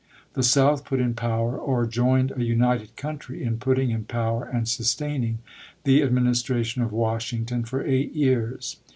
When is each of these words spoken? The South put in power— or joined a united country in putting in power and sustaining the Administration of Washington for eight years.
The 0.33 0.41
South 0.41 0.83
put 0.83 0.99
in 0.99 1.13
power— 1.13 1.55
or 1.59 1.85
joined 1.85 2.31
a 2.35 2.43
united 2.43 2.95
country 2.95 3.43
in 3.43 3.59
putting 3.59 3.91
in 3.91 4.05
power 4.05 4.45
and 4.45 4.67
sustaining 4.67 5.37
the 5.83 6.01
Administration 6.01 6.81
of 6.81 6.91
Washington 6.91 7.63
for 7.65 7.85
eight 7.85 8.11
years. 8.13 8.77